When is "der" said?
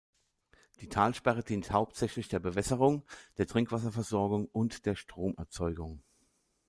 2.27-2.39, 3.37-3.45, 4.87-4.95